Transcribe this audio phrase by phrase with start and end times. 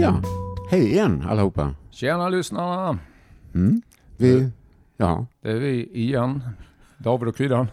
[0.00, 0.22] Ja,
[0.70, 1.74] hej igen allihopa.
[1.90, 2.98] Tjena lyssnarna!
[3.54, 3.82] Mm.
[4.16, 4.50] Vi,
[4.96, 6.42] ja, Det är vi igen.
[6.98, 7.66] David och Kryddan.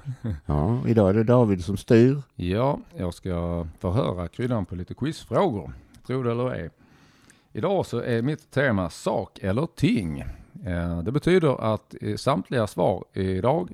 [0.45, 2.21] ja, idag är det David som styr.
[2.35, 5.73] Ja, jag ska förhöra Kryddan på lite quizfrågor.
[6.07, 6.69] Tro det eller ej.
[7.53, 10.19] Idag så är mitt tema sak eller ting.
[10.65, 13.71] Eh, Det betyder att eh, samtliga svar idag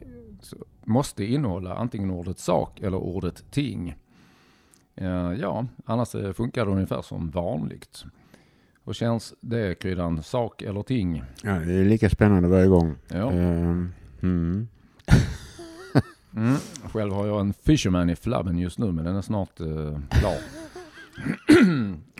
[0.84, 3.96] måste innehålla antingen ordet sak eller ordet ting.
[4.96, 8.06] Eh, Ja, annars funkar det ungefär som vanligt.
[8.84, 11.24] Och känns det Kryddan, sak eller ting?
[11.44, 12.96] Ja, det är lika spännande varje gång.
[13.08, 13.32] Ja.
[13.32, 14.68] Ehm, mm.
[16.36, 16.56] Mm.
[16.94, 20.38] Själv har jag en Fisherman i flabben just nu men den är snart eh, klar.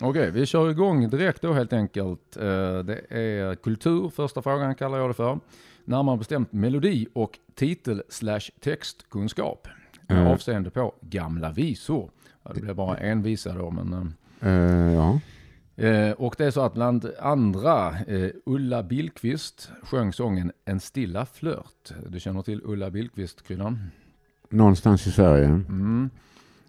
[0.00, 2.36] Okej, vi kör igång direkt då helt enkelt.
[2.36, 5.38] Eh, det är kultur, första frågan kallar jag det för.
[5.84, 9.68] Närmare bestämt melodi och titel slash textkunskap.
[10.08, 10.26] Mm.
[10.26, 12.10] Avseende på gamla visor.
[12.54, 15.20] Det blir bara en visa då men Eh, ja.
[15.76, 21.26] Eh, och det är så att bland andra eh, Ulla Billqvist sjöng sången En stilla
[21.26, 21.92] flört.
[22.06, 23.90] Du känner till Ulla Billqvist, Kryddan?
[24.48, 25.44] Någonstans i Sverige.
[25.44, 26.10] Mm.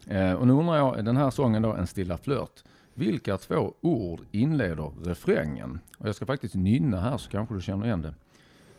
[0.08, 2.64] Eh, och nu undrar jag, den här sången då, En stilla flört.
[2.94, 5.80] Vilka två ord inleder refrängen?
[5.98, 8.14] Och jag ska faktiskt nynna här så kanske du känner igen det.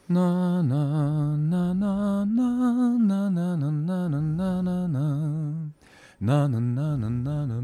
[0.08, 5.70] Na na na na na na na na na na na
[6.18, 7.60] na na Na na na na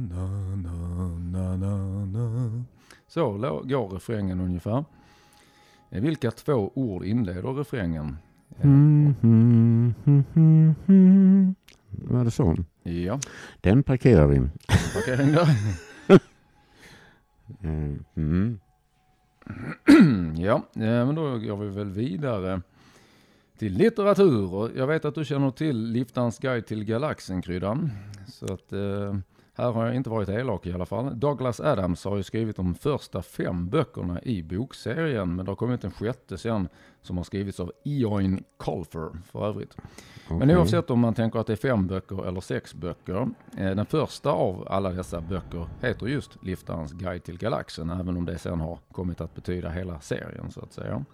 [0.56, 2.64] na na na na
[3.08, 3.36] Så
[3.68, 4.84] går refrängen ungefär.
[5.90, 8.16] Eh, Vilka två ord inleder refrängen?
[8.60, 11.54] Eh, Mm, mm, mm, mm, mm.
[11.90, 12.56] Var det så?
[12.82, 13.18] Ja,
[13.60, 14.36] Den parkerar vi.
[14.94, 15.48] parkering där.
[17.62, 18.58] Eh, mm.
[20.36, 22.60] ja, eh, men då går vi väl vidare
[23.58, 24.54] till litteratur.
[24.54, 27.90] Och jag vet att du känner till Liftarens guide till galaxen, Kryddan.
[28.26, 29.14] Så att eh,
[29.54, 31.20] här har jag inte varit elak i alla fall.
[31.20, 35.84] Douglas Adams har ju skrivit de första fem böckerna i bokserien, men det har kommit
[35.84, 36.68] en sjätte sen
[37.02, 39.76] som har skrivits av Eoin Colfer för övrigt.
[40.28, 40.56] Men Okej.
[40.56, 43.28] oavsett om man tänker att det är fem böcker eller sex böcker.
[43.58, 47.90] Eh, den första av alla dessa böcker heter just Liftarens guide till galaxen.
[47.90, 51.04] Även om det sen har kommit att betyda hela serien så att säga.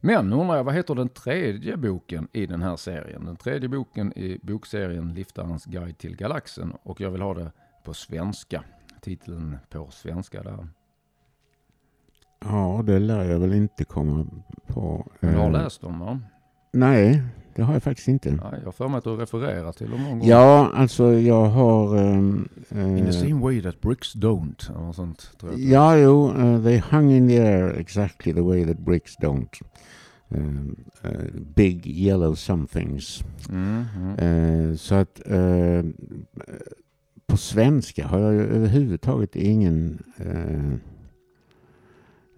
[0.00, 3.24] Men nu undrar jag, vad heter den tredje boken i den här serien?
[3.24, 6.72] Den tredje boken i bokserien Liftarens guide till galaxen.
[6.82, 7.52] Och jag vill ha det
[7.84, 8.64] på svenska.
[9.00, 10.68] Titeln på svenska där.
[12.40, 14.26] Ja, det lär jag väl inte komma
[14.66, 15.10] på.
[15.20, 16.20] Du har Eh, läst dem va?
[16.72, 17.22] Nej,
[17.58, 18.28] det har jag faktiskt inte.
[18.28, 20.28] Ja, jag har för mig att du refererar till dem någon gång.
[20.28, 21.98] Ja, alltså jag har...
[21.98, 24.70] ehm, In the eh, same way that bricks don't.
[24.70, 25.60] Eller något sånt tror jag.
[25.60, 29.60] Ja, jo, uh, they hung in the air exactly the way that bricks don't.
[30.28, 31.10] Um, uh,
[31.56, 33.24] big yellow somethings.
[33.50, 34.18] Mm, mm.
[34.18, 35.84] Uh, så att uh,
[37.26, 40.02] på svenska har jag överhuvudtaget ingen...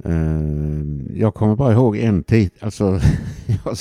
[0.07, 2.65] Uh, jag kommer bara ihåg en titel.
[2.65, 2.85] Alltså,
[3.47, 3.77] jag,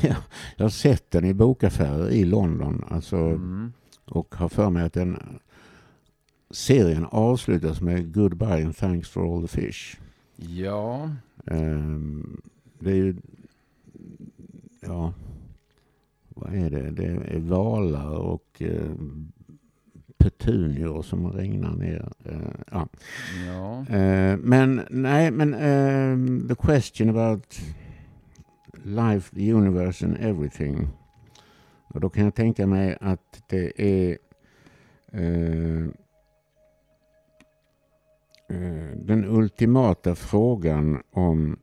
[0.00, 0.16] jag,
[0.56, 2.84] jag har sett den i bokaffärer i London.
[2.88, 3.72] Alltså, Mm.
[4.04, 5.18] och har för mig att den
[6.50, 9.96] serien avslutas med Goodbye and thanks for all the fish.
[10.36, 11.10] Ja,
[11.46, 12.40] Ehm,
[12.78, 13.16] det är ju...
[14.80, 15.12] Ja...
[16.36, 16.90] Vad är det?
[16.90, 18.90] Det är valar och uh,
[20.18, 22.12] petunior som regnar ner.
[22.24, 22.36] Eh,
[22.70, 22.88] ja.
[23.46, 23.96] ja.
[23.96, 27.60] Eh, men nej, men ehm, the question about
[28.84, 30.88] life, the universe and everything.
[31.94, 34.18] Och då kan jag tänka mig att det är
[35.12, 35.86] eh,
[38.96, 41.56] den ultimata frågan om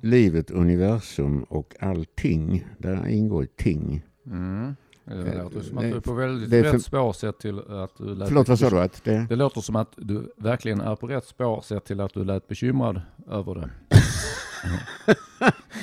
[0.00, 2.66] livet, universum och allting.
[2.78, 4.02] Där ingår ting.
[4.26, 4.76] Mm.
[5.04, 8.28] Det låter som att du är på väldigt rätt spår sett till att du lät
[8.28, 8.80] Förlåt, vad sa du?
[8.80, 12.14] Att det, Det låter som att du verkligen är på rätt spår sett till att
[12.14, 13.70] du lät bekymrad över det.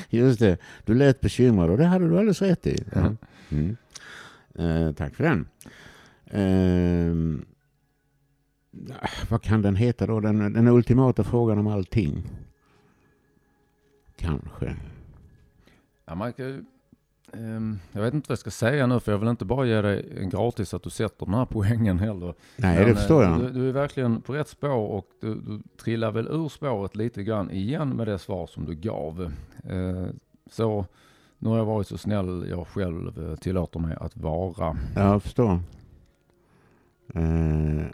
[0.17, 2.83] just det, du lät bekymrad och det hade du alldeles rätt i.
[2.93, 2.99] Ja.
[2.99, 3.17] Mm.
[3.49, 4.87] Mm.
[4.87, 5.47] Eh, tack för den.
[6.25, 7.45] Ehm,
[9.29, 10.19] vad kan den heta då?
[10.19, 12.23] Den, den ultimata frågan om allting.
[14.15, 14.75] Kanske.
[16.05, 16.65] Ja, man kan,
[17.33, 19.81] ehm, jag vet inte vad jag ska säga nu för jag vill inte bara ge
[19.81, 22.33] dig en gratis att du sätter den här poängen heller.
[22.55, 23.39] Nej, Men, det förstår eh, jag.
[23.39, 27.23] Du, du är verkligen på rätt spår och du, du trillar väl ur spåret lite
[27.23, 29.31] grann igen med det svar som du gav.
[29.63, 30.05] Eh,
[30.51, 30.85] så
[31.39, 34.77] nu har jag varit så snäll jag själv eh, tillåter mig att vara.
[34.95, 35.59] Ja, jag förstår.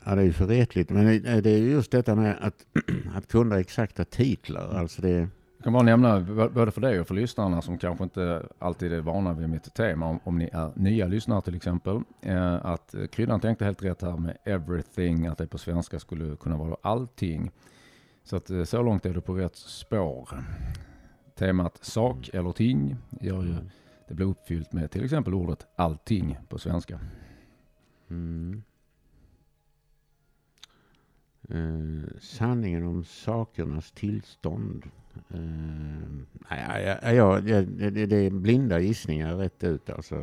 [0.06, 0.90] Ja, det är ju för retligt.
[0.90, 2.66] Men det, det är ju just detta med att,
[3.16, 4.78] att kunna exakta titlar.
[4.78, 5.28] Alltså det,
[5.64, 6.20] Jag kan bara nämna,
[6.50, 10.06] både för dig och för lyssnarna som kanske inte alltid är vana vid mitt tema,
[10.06, 14.18] om, om ni är nya lyssnare till exempel, eh, att Kryddan tänkte helt rätt här
[14.18, 17.52] med everything, att det på svenska skulle kunna vara allting.
[18.24, 20.30] Så att eh, så långt är du på rätt spår.
[21.36, 23.56] Temat sak eller ting gör ju
[24.08, 27.00] det blir uppfyllt med till exempel ordet allting på svenska.
[28.10, 28.64] Mm.
[31.50, 34.92] Eh, sanningen om sakernas tillstånd.
[35.34, 35.40] Eh,
[36.50, 40.16] nej, ja, ja, ja, det, är blinda gissningar rätt ut alltså.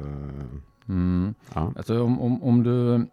[0.88, 1.34] Mm.
[1.54, 1.72] Ja.
[1.76, 3.06] Alltså om, om, om du...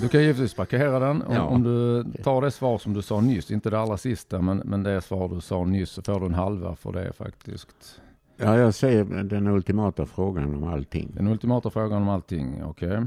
[0.00, 1.22] Du kan givetvis parkera den.
[1.22, 1.42] Om, Ja.
[1.42, 4.82] om du tar det svar som du sa nyss, inte det allra sista, men, men
[4.82, 8.00] det svar du sa nyss, så får du en halva för det faktiskt.
[8.36, 11.10] ja, jag säger den ultimata frågan om allting.
[11.14, 12.92] Den ultimata frågan om allting, okej.
[12.92, 13.02] Eh,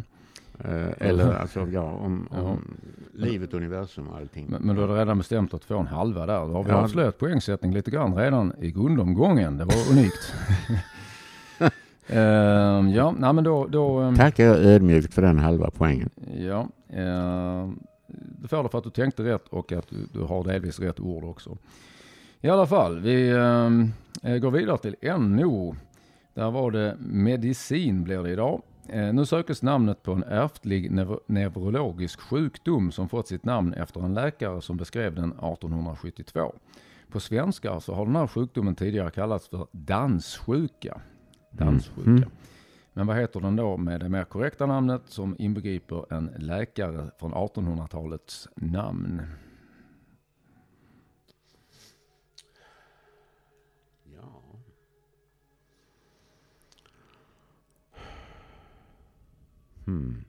[0.97, 2.77] eller alltså, ja, om, om
[3.13, 4.45] livet, universum och allting.
[4.49, 6.39] Men, men du har redan bestämt att få en halva där.
[6.47, 6.75] Då har vi Ja.
[6.75, 9.57] avslöjat poängsättning lite grann redan i grundomgången.
[9.57, 10.33] Det var unikt.
[12.07, 13.67] Ehm, ja, nej men då...
[13.67, 16.09] då ehm, Tackar jag ödmjukt för den halva poängen.
[16.37, 17.69] Ja, eh,
[18.41, 20.99] du får det för att du tänkte rätt och att du, du har delvis rätt
[20.99, 21.57] ord också.
[22.41, 23.29] I alla fall, vi
[24.23, 25.75] eh, går vidare till NO.
[26.33, 28.61] Där var det medicin blir det idag.
[28.91, 34.01] Eh, nu sökes namnet på en ärftlig neuro- neurologisk sjukdom som fått sitt namn efter
[34.01, 36.53] en läkare som beskrev den 1872.
[37.11, 41.01] På svenska så har den här sjukdomen tidigare kallats för danssjuka.
[41.51, 42.09] Danssjuka.
[42.09, 42.29] Mm.
[42.93, 47.33] Men vad heter den då med det mer korrekta namnet som inbegriper en läkare från
[47.33, 49.21] 1800-talets namn?
[59.85, 60.23] Hmm.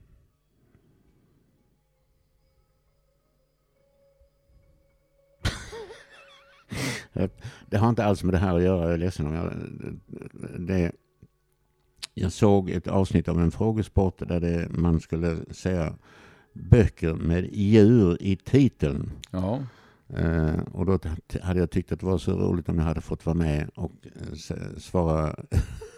[7.70, 9.52] Det har inte alls med det här att göra, jag är ledsen om jag...
[10.58, 10.92] Det,
[12.14, 15.94] jag såg ett avsnitt av en frågesport där det, man skulle säga
[16.52, 19.10] böcker med djur i titeln.
[19.30, 19.62] Ja,
[20.16, 20.98] Eh, och då
[21.42, 23.92] hade jag tyckt att det var så roligt om jag hade fått vara med och
[24.04, 25.36] eh, svara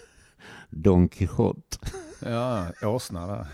[0.70, 1.78] Don Quijote.
[2.20, 3.46] Ja åsna där.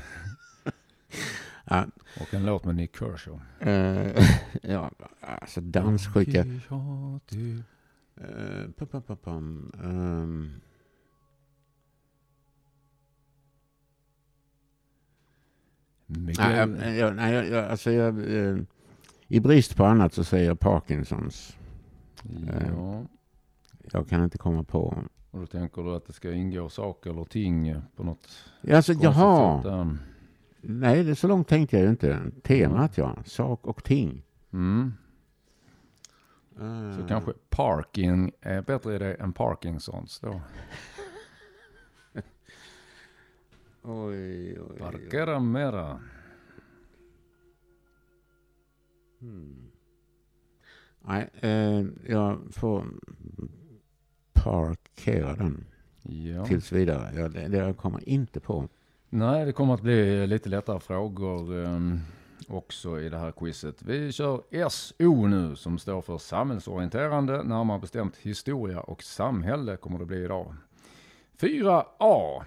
[1.64, 1.86] Ja,
[2.20, 3.40] Och en låt med Nick Kershaw.
[3.60, 4.24] eh,
[4.62, 4.90] ja,
[5.20, 6.44] alltså danssjuka.
[9.84, 10.48] Uh,
[16.06, 16.56] nej, Miguel.
[16.80, 18.56] jag, jag, nej, jag, jag, alltså jag, eh,
[19.28, 21.56] I brist på annat så säger jag Parkinsons.
[22.46, 23.04] Ja,
[23.92, 25.04] Jag kan inte komma på.
[25.30, 28.28] Och då tänker du att det ska ingå saker eller ting på något
[28.60, 29.62] Ja, Alltså, konstigt jaha.
[29.62, 29.96] sätt där.
[30.62, 32.20] Nej, det, så långt tänkte jag ju inte.
[32.42, 33.16] Temat ja.
[33.24, 34.22] Sak och ting.
[34.52, 34.92] Mm.
[36.60, 40.40] Eh, Så kanske parking är bättre idé än Parkinsons då.
[43.82, 44.78] Oj, oj, oj.
[44.78, 46.00] Parkera mera.
[49.20, 49.70] Hmm.
[51.00, 52.86] Nej, eh, jag får
[54.44, 55.64] parkera den
[56.02, 56.46] Ja.
[56.46, 57.10] tills vidare.
[57.20, 58.68] Jag, det, jag kommer inte på.
[59.08, 62.00] Nej, det kommer att bli lite lättare frågor um,
[62.48, 63.82] också i det här quizet.
[63.82, 70.04] Vi kör SO nu som står för samhällsorienterande, närmare bestämt historia och samhälle kommer det
[70.04, 70.54] bli idag.
[71.40, 72.42] 4A.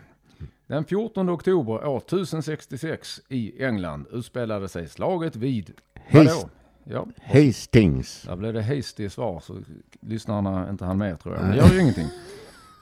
[0.67, 5.73] Den 14 oktober år 1066 i England utspelade sig slaget vid...
[6.11, 6.49] Vadå?
[6.83, 8.21] Ja, Hastings.
[8.21, 9.57] där blev det hasty svar så
[10.01, 11.41] lyssnarna inte hann med tror jag.
[11.43, 12.07] Men det gör ju ingenting.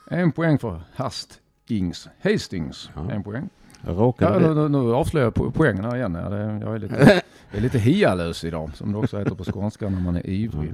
[0.10, 2.08] En poäng för Hastings.
[2.24, 2.90] Hastings.
[2.96, 3.12] Ja.
[3.12, 3.50] En poäng.
[3.86, 4.54] Ja, det.
[4.54, 6.18] nu, nu avslöjar jag po- poängen här igen.
[6.24, 6.96] Ja, det, jag är lite,
[7.50, 10.74] jag är lite hialös idag, som det också heter på skånska när man är ivrig.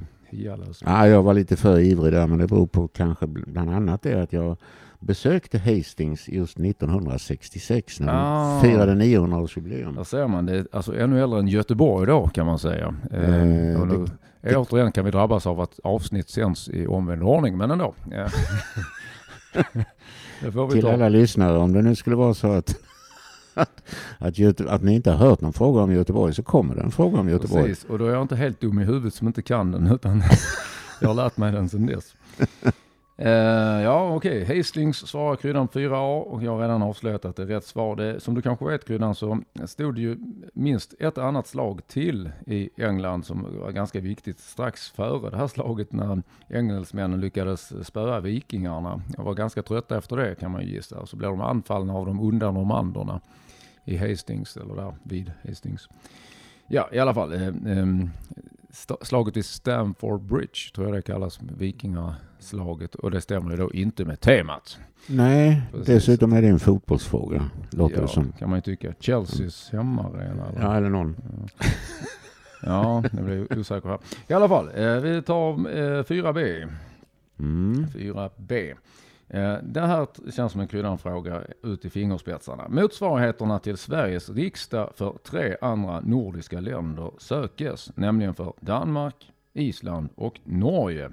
[0.84, 4.02] Ja, jag var lite för ivrig där, men det beror på kanske bl- bland annat
[4.02, 4.56] det att jag
[5.00, 8.60] besökte Hastings just 1966 när de Ah.
[8.60, 9.94] firade 900-årsjubileum.
[9.96, 12.94] Där ser man, det är alltså ännu äldre än Göteborg då kan man säga.
[13.12, 17.70] Eh, Eh, nu, återigen kan vi drabbas av att avsnitt sänds i omvänd ordning, men
[17.70, 17.94] ändå.
[20.40, 22.74] Det Till alla lyssnare, om det nu skulle vara så att,
[23.58, 23.82] att,
[24.18, 26.90] att, Göte, att ni inte har hört någon fråga om Göteborg så kommer det en
[26.90, 27.68] fråga om Göteborg.
[27.68, 30.22] Precis, och då är jag inte helt dum i huvudet som inte kan den, utan
[31.00, 32.14] jag har lärt mig den sedan dess.
[33.20, 34.56] Eh, ja, okej.
[34.56, 37.96] Hastings svarar kryddan 4A och jag har redan avslöjat att det är rätt svar.
[37.96, 40.16] Det, som du kanske vet kryddan så stod det ju
[40.54, 45.46] minst ett annat slag till i England som var ganska viktigt strax före det här
[45.46, 49.02] slaget när engelsmännen lyckades spöa vikingarna.
[49.16, 51.06] Jag var ganska trötta efter det kan man ju gissa.
[51.06, 53.20] Så blev de anfallna av de onda normanderna
[53.88, 55.88] i Hastings, eller där vid Hastings.
[56.68, 57.32] Ja, i alla fall.
[57.32, 57.52] Eh,
[58.70, 62.94] sta- slaget i Stamford Bridge tror jag det kallas, vikingaslaget.
[62.94, 64.78] Och det stämmer ju då inte med temat.
[65.06, 65.86] Nej, Precis.
[65.86, 68.32] dessutom är det en fotbollsfråga, låter ja, det som.
[68.38, 68.94] kan man ju tycka.
[69.00, 70.46] Chelseas hemmaarena.
[70.48, 70.60] eller?
[70.62, 71.16] Ja, eller någon.
[72.62, 73.98] Ja, jag blir osäker här.
[74.28, 76.68] I alla fall, eh, vi tar eh, 4B.
[77.38, 77.86] Mm.
[77.86, 78.74] 4B.
[79.30, 82.68] Eh, Det här känns som en kryddanfråga ut i fingerspetsarna.
[82.68, 90.40] Motsvarigheterna till Sveriges riksdag för tre andra nordiska länder sökes, nämligen för Danmark, Island och
[90.44, 91.10] Norge.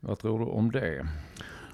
[0.00, 1.06] Vad tror du om det?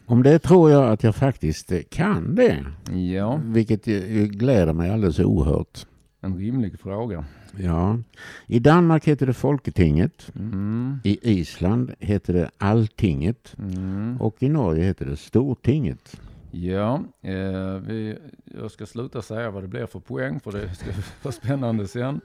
[0.06, 2.64] Om det tror jag att jag faktiskt kan det.
[2.94, 3.84] Ja, Vilket
[4.30, 5.86] gläder mig alldeles oerhört.
[6.24, 7.24] En rimlig fråga.
[7.56, 7.98] Ja.
[8.46, 10.30] I Danmark heter det Folketinget.
[10.34, 13.54] Mm, I Island heter det Alltinget.
[13.58, 14.16] mm.
[14.20, 16.20] Och i Norge heter det Stortinget.
[16.50, 20.86] Ja, eh, vi, jag ska sluta säga vad det blir för poäng för det ska
[21.22, 22.20] vara spännande sen.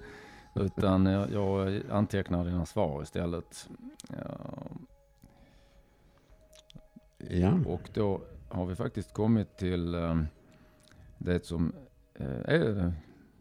[0.55, 3.69] Utan jag, jag antecknar dina svar istället.
[4.09, 4.67] Ja,
[7.29, 7.53] Ja.
[7.65, 10.21] och då har vi faktiskt kommit till eh,
[11.17, 11.71] det som
[12.15, 12.93] eh, är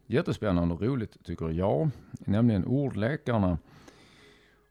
[0.09, 1.89] jättespännande och roligt tycker jag.
[2.19, 3.57] Nämligen ordlekarna.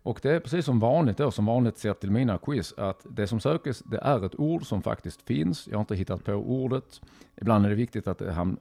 [0.02, 3.26] Och det är precis som vanligt då, som vanligt sett till mina quiz, att det
[3.26, 5.66] som sökes det är ett ord som faktiskt finns.
[5.68, 7.00] Jag har inte hittat på ordet.
[7.36, 8.56] Ibland är det viktigt att det, ham-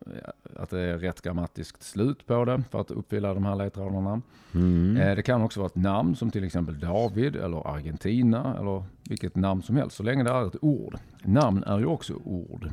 [0.55, 4.21] att det är rätt grammatiskt slut på det för att uppfylla de här ledtrådarna.
[4.53, 4.97] Mm.
[4.97, 9.35] Eh, Det kan också vara ett namn som till exempel David eller Argentina eller vilket
[9.35, 10.97] namn som helst, så länge det är ett ord.
[11.23, 12.69] Namn är ju också ord.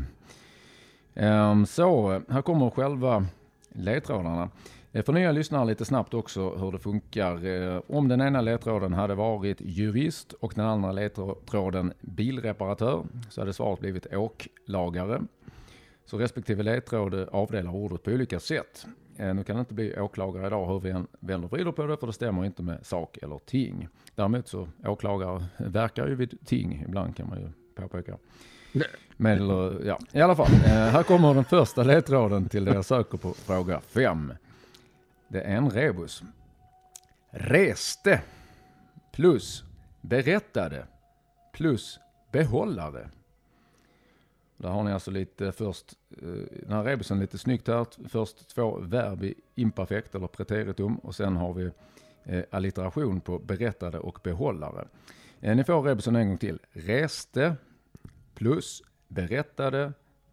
[1.14, 3.26] Ehm, Så, här kommer själva
[3.74, 4.50] ledtrådarna.
[4.92, 7.46] Eh, för nya lyssnare lite snabbt också hur det funkar.
[7.46, 13.52] Eh, om den ena ledtråden hade varit jurist och den andra ledtråden bilreparatör så hade
[13.52, 15.22] svaret blivit åklagare.
[16.06, 18.86] Så respektive ledtråd avdelar ordet på olika sätt.
[19.16, 21.86] Eh, nu kan det inte bli åklagare idag hur vi än vänder och vrider på
[21.86, 23.88] det för det stämmer inte med sak eller ting.
[24.14, 28.18] Däremot så åklagare verkar ju vid ting ibland kan man ju påpeka.
[29.16, 29.48] Men
[29.84, 30.52] ja, i alla fall.
[30.52, 34.32] Eh, här kommer den första ledtråden till det jag söker på fråga 5.
[35.28, 36.22] Det är en rebus.
[37.30, 38.22] Reste
[39.12, 39.64] plus
[40.00, 40.86] berättade
[41.52, 41.98] plus
[42.32, 43.08] behållare.
[44.56, 46.28] Där har ni alltså lite först, eh,
[46.62, 47.86] den här rebusen lite snyggt här.
[48.08, 51.70] Först två verb i imperfekt eller preteritum och sen har vi
[52.24, 54.88] eh, allitteration på berättade och behållare.
[55.40, 56.58] Ni får rebusen en gång till.
[56.72, 57.56] Reste
[58.34, 59.92] plus berättade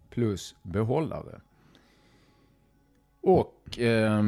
[0.10, 1.42] plus behållare.
[3.22, 4.24] Och eh,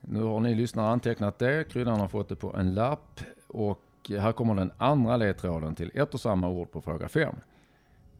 [0.00, 1.64] nu har ni lyssnare antecknat det.
[1.70, 3.20] Kryddan har fått det på en lapp.
[3.46, 7.34] Och här kommer den andra ledtråden till ett och samma ord på fråga 5.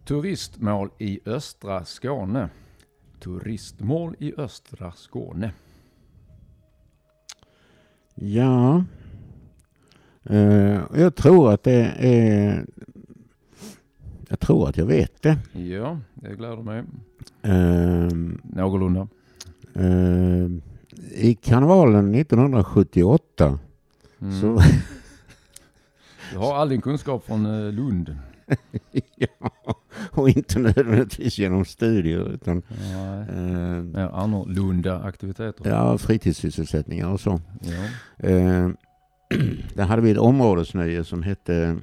[0.04, 2.48] Turistmål i östra Skåne.
[3.20, 5.52] Turistmål i östra Skåne.
[8.14, 8.84] Ja.
[10.24, 12.66] Eh, jag tror att det är...
[14.28, 15.38] Jag tror att jag vet det.
[15.52, 16.78] Ja, det gläder mig.
[17.42, 19.08] Eh, Någorlunda.
[19.74, 20.48] eh,
[21.14, 23.58] I karnevalen 1978
[24.20, 24.40] Mm.
[24.40, 24.62] så...
[26.32, 28.16] Du har all din kunskap från eh, Lund.
[29.16, 29.50] ja,
[30.10, 33.20] och inte nödvändigtvis genom studier utan Nej.
[33.20, 35.70] eh, Mer annorlunda aktiviteter.
[35.70, 37.40] ja, fritidssysselsättningar och så.
[37.60, 38.26] Ja.
[38.28, 38.68] Eh,
[39.74, 41.76] där hade vi ett områdesnöje som hette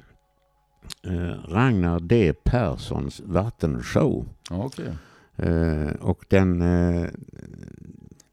[1.48, 4.26] Ragnar D Perssons vattenshow.
[4.50, 4.92] Okej.
[5.36, 7.08] Eh, och den, eh,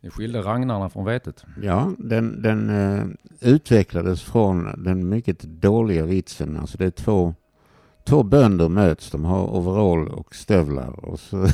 [0.01, 1.45] Det skilde ragnarna från vetet.
[1.61, 3.05] ja, den, den eh,
[3.41, 6.57] utvecklades från den mycket dåliga vitsen.
[6.59, 7.33] Alltså det är två,
[8.03, 11.05] två bönder möts, de har overall och stövlar.
[11.05, 11.47] Och så,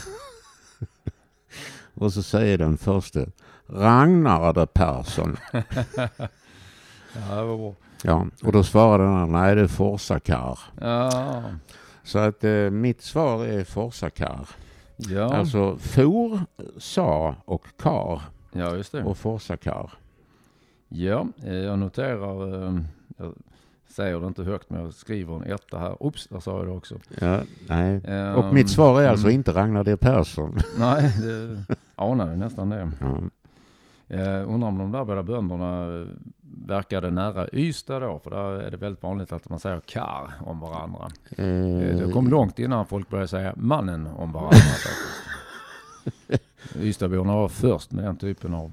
[1.94, 3.20] och så säger den första
[3.68, 5.38] Ragnar D Persson.
[7.30, 7.76] Ja, det var bra.
[8.04, 10.60] Ja, och då svarar den andra, nej det är Forsakar.
[10.82, 11.44] Ja,
[12.04, 14.48] Så att eh, mitt svar är Forsakar.
[14.98, 15.34] ja.
[15.34, 16.40] Alltså for,
[16.78, 19.04] sa och kar ja just det.
[19.04, 19.92] och Forsakar.
[20.90, 22.80] Ja, eh, jag noterar, eh,
[23.18, 23.34] jag
[23.90, 26.04] säger det inte högt men jag skriver en etta här.
[26.04, 26.96] Oops, där sa jag det också.
[27.22, 28.02] Ja, nej.
[28.06, 29.36] Ehm, Och mitt svar är alltså mm.
[29.36, 30.58] inte Ragnar D Persson.
[30.80, 32.92] Nej, det anade nästan det.
[33.00, 33.18] Ja.
[34.12, 36.08] Jag undrar om de där båda bönderna eh,
[36.68, 40.60] verkade nära Ystad då, för där är det väldigt vanligt att man säger kar om
[40.60, 41.08] varandra.
[41.32, 44.58] Eh, Det Eh, kom långt innan folk började säga mannen om varandra.
[46.80, 48.72] Ystadborna var först med den typen av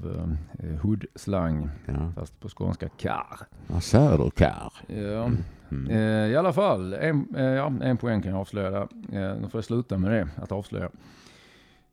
[0.58, 2.12] eh, hood-slang, ja.
[2.16, 3.36] fast på skånska kar.
[3.72, 4.72] Ja, Söderkar.
[4.86, 5.30] Ja.
[5.70, 5.90] Mm.
[5.90, 8.82] Eh, I alla fall, en, eh, ja, en poäng kan jag avslöja där.
[9.12, 10.88] Eh, nu får jag sluta med det, att avslöja.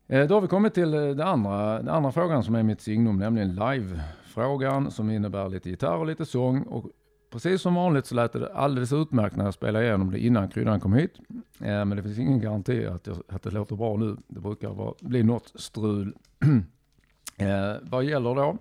[0.08, 2.82] Eh, då har vi kommit till eh, den andra, den andra frågan som är mitt
[2.82, 6.64] signum, nämligen live-frågan som innebär lite gitarr och lite sång.
[6.64, 6.86] Och
[7.32, 10.80] precis som vanligt så lät det alldeles utmärkt när jag spelade igenom det innan kryddan
[10.80, 11.14] kom hit.
[11.60, 14.18] Eh, men det finns ingen garanti att, jag, att det låter bra nu.
[14.28, 16.16] Det brukar vara, bli något strul.
[17.38, 18.58] eh, vad gäller då?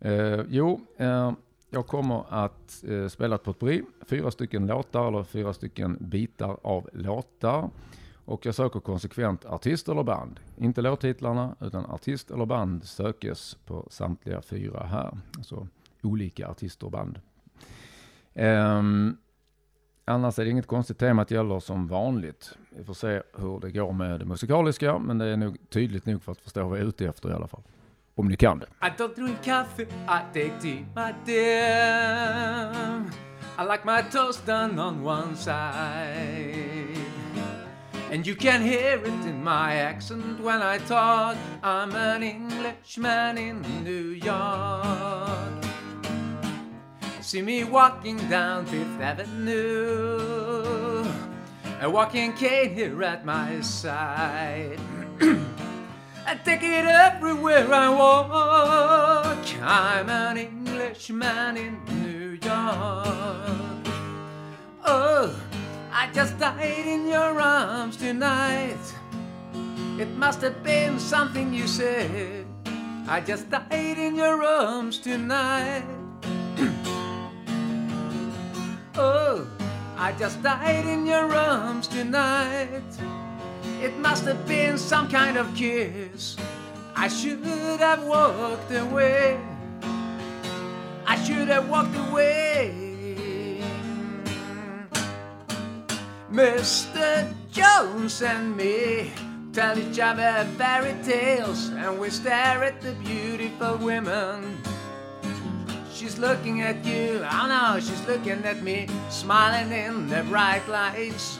[0.00, 1.32] Eh, jo, eh,
[1.70, 6.88] jag kommer att eh, spela ett potpurri, fyra stycken låtar eller fyra stycken bitar av
[6.92, 7.70] låtar.
[8.24, 10.40] Och jag söker konsekvent artist eller band.
[10.56, 15.18] Inte låttitlarna, utan artist eller band sökes på samtliga fyra här.
[15.36, 15.68] Alltså
[16.02, 17.20] olika artister och band.
[18.34, 19.16] Um,
[20.04, 22.58] annars är det inget konstigt temat gäller som vanligt.
[22.70, 26.22] Vi får se hur det går med det musikaliska, men det är nog tydligt nog
[26.22, 27.62] för att förstå vad jag är ute efter i alla fall.
[28.14, 28.66] Om ni kan det.
[28.66, 33.04] I don't drink coffee, I take tea, my dear.
[33.58, 36.63] I like my toast done on one side.
[38.14, 41.36] And you can hear it in my accent when I talk.
[41.64, 45.64] I'm an Englishman in New York.
[47.20, 50.14] See me walking down Fifth Avenue.
[51.80, 54.78] A walking cane here at my side.
[56.24, 59.44] I take it everywhere I walk.
[59.60, 63.88] I'm an Englishman in New York.
[64.86, 65.34] Oh,
[65.96, 68.82] I just died in your arms tonight.
[69.96, 72.46] It must have been something you said.
[73.06, 75.84] I just died in your arms tonight.
[78.98, 79.46] oh,
[79.96, 82.82] I just died in your arms tonight.
[83.80, 86.36] It must have been some kind of kiss.
[86.96, 87.44] I should
[87.78, 89.38] have walked away.
[91.06, 92.73] I should have walked away.
[96.44, 97.32] Mr.
[97.50, 99.10] Jones and me
[99.54, 104.58] tell each other fairy tales, and we stare at the beautiful women.
[105.90, 111.38] She's looking at you, oh no, she's looking at me, smiling in the bright lights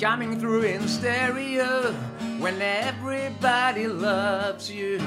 [0.00, 1.92] coming through in stereo
[2.40, 5.00] when everybody loves you.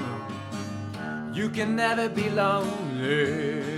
[1.33, 3.76] You can never be lonely.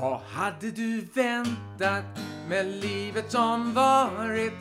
[0.00, 2.04] Vad hade du väntat
[2.48, 4.52] med livet som varit?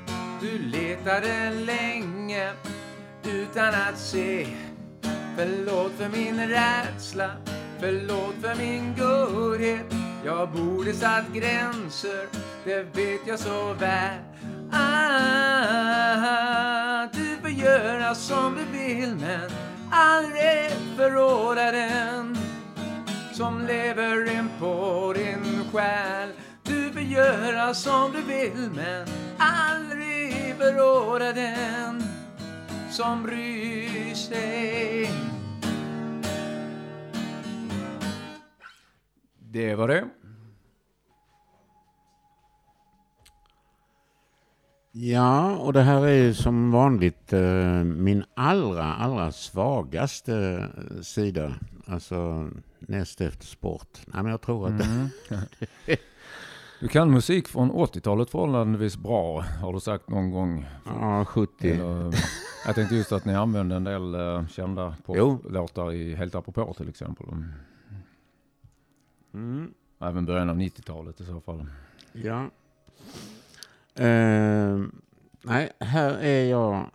[0.41, 2.51] Du letade länge
[3.23, 4.47] utan att se.
[5.37, 7.31] Förlåt för min rädsla,
[7.79, 9.85] förlåt för min godhet.
[10.25, 12.27] Jag borde satt gränser,
[12.63, 14.19] det vet jag så väl.
[14.71, 15.99] Ah,
[17.13, 19.51] du får göra som du vill men
[19.91, 22.38] aldrig förråda den
[23.39, 26.29] som lever in på din själ.
[26.63, 32.03] Du får göra som du vill men aldrig förråda den
[32.89, 35.09] som bryr sig.
[39.39, 40.09] Det var det.
[44.91, 51.53] Ja, och det här är ju som vanligt eh, min allra, allra svagaste eh, sida.
[51.89, 52.49] Alltså
[52.79, 53.99] näst efter sport.
[54.05, 55.07] Nej, men jag tror att Mm.
[56.79, 60.65] Du kan musik från 80-talet förhållandevis bra, har du sagt någon gång.
[60.85, 61.69] ja, 70.
[61.71, 62.13] Eller,
[62.65, 65.37] jag tänkte just att ni använde en del uh, kända Jo.
[65.37, 67.25] poplåtar i Helt apropå till exempel.
[69.33, 69.73] Mm.
[70.01, 71.65] Även början av 90-talet i så fall.
[72.13, 72.49] Ja.
[74.03, 74.79] Eh,
[75.43, 76.89] nej, här är jag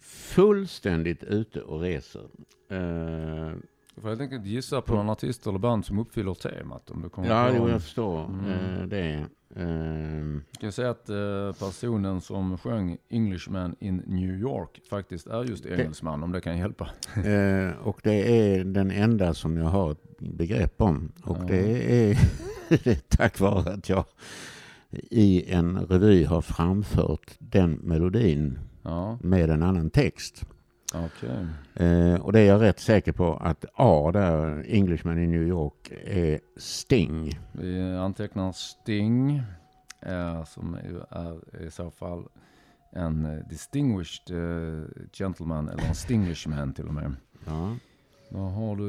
[0.00, 2.24] fullständigt ute och reser.
[2.70, 3.52] Eh,
[3.98, 6.90] Du får helt enkelt gissa på en artist eller band som uppfyller temat.
[6.90, 8.76] Om du kommer ja, jo, jag förstår Mm.
[8.80, 9.26] eh, det.
[9.56, 15.44] Eh, Jag kan säga att eh, personen som sjöng Englishman in New York faktiskt är
[15.44, 16.88] just engelsman, om det kan hjälpa.
[17.16, 21.12] Eh, och det är den enda som jag har ett begrepp om.
[21.24, 21.44] Och Ja.
[21.48, 22.18] det, är,
[22.68, 24.04] det är tack vare att jag
[25.10, 30.44] i en revy har framfört den melodin Ja, med en annan text.
[30.94, 31.46] Okej.
[31.74, 35.92] Eh, och det är jag rätt säker på att A där, Englishman i New York,
[36.04, 37.40] är Sting.
[37.52, 39.42] Vi antecknar Sting,
[40.00, 40.74] eh, som
[41.10, 42.24] är i så fall
[42.90, 47.14] en eh, distinguished eh, gentleman, eller en stinglishman till och med.
[47.46, 47.76] Ja.
[48.30, 48.88] Vad har du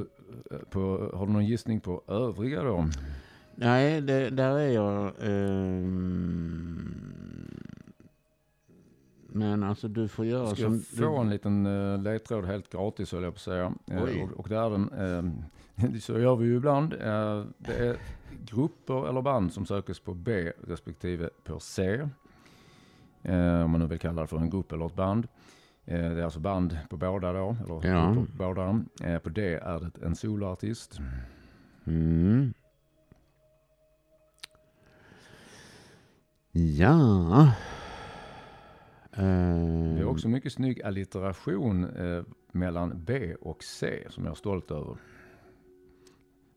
[0.51, 2.85] eh, på, har du någon gissning på övriga då?
[3.55, 5.13] Nej, det, där är jag...
[5.21, 6.95] ehm,
[9.31, 10.73] men alltså du får göra Ska som...
[10.73, 13.73] jag få en liten uh, ledtråd helt gratis höll jag på att säga.
[13.87, 14.23] Oj.
[14.23, 14.91] och, och det är den,
[15.83, 16.93] eh, så gör vi ju ibland.
[16.93, 17.97] Eh, det är
[18.45, 22.07] grupper eller band som sökes på B respektive på C.
[23.63, 25.27] Om man nu vill kalla det för en grupp eller ett band.
[25.85, 28.13] Det är alltså band på båda då, eller Ja.
[28.13, 28.83] på båda.
[29.23, 30.99] På D är det en soloartist.
[31.87, 32.53] Mm.
[36.51, 37.51] Ja.
[39.19, 44.71] Eh, Vi också mycket snygg allitteration eh, mellan B och C som jag är stolt
[44.71, 44.97] över.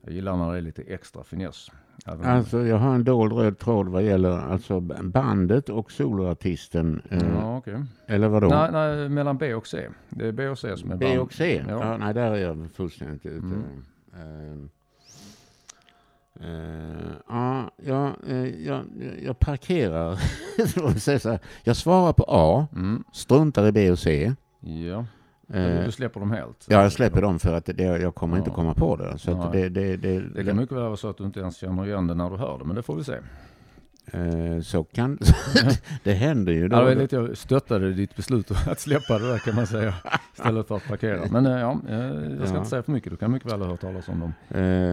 [0.04, 1.68] Jag gillar när det är lite extra finess.
[2.06, 7.02] Även Alltså jag har en dold röd tråd vad gäller alltså bandet och soloartisten.
[7.10, 7.84] Eh, ja, okej.
[8.06, 8.48] Eller vadå?
[8.48, 9.88] Nej, nej, mellan B och C.
[10.08, 11.18] Det är B och C som är B band.
[11.20, 11.64] och C?
[11.68, 11.80] Ja.
[11.80, 11.96] Ja.
[11.96, 13.46] nej, där är jag fullständigt ute.
[13.46, 13.62] Mm.
[14.14, 14.68] Eh,
[16.42, 18.84] eh, ja, ja, eh, jag,
[19.22, 20.18] jag parkerar.
[21.64, 23.04] Jag svarar på A, Mm.
[23.12, 24.34] struntar i B och C.
[24.60, 25.06] Ja,
[25.54, 26.66] Eh, du släpper dem helt.
[26.68, 28.54] ja, jag släpper dem för att det, jag kommer inte Ja.
[28.54, 29.18] komma på det.
[29.18, 31.86] Så det, det, det, Det kan mycket väl vara så att du inte ens känner
[31.86, 33.16] igen det när du hör det, men det får vi se.
[34.06, 35.18] Eh, så kan
[36.04, 36.68] det händer ju.
[36.68, 39.94] Då, Ja, det lite jag stöttade ditt beslut att släppa det där kan man säga.
[40.34, 41.20] Istället för att parkera.
[41.30, 42.58] Men eh, ja, eh, jag ska Ja.
[42.58, 43.10] inte säga för mycket.
[43.10, 44.32] Du kan mycket väl ha hört talas om dem.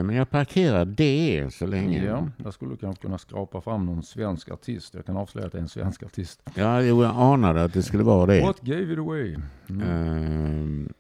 [0.06, 2.06] men jag parkerar D så länge.
[2.06, 4.93] Ja, där skulle du kanske kunna skrapa fram någon svensk artist.
[4.93, 6.41] Jag kan avslöja att det är en svensk artist.
[6.56, 8.41] Ja, jo, jag anade att det skulle vara det.
[8.41, 9.36] What gave it away?
[9.69, 10.93] Mm.